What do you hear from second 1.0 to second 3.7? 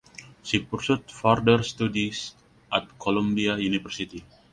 further studies at Columbia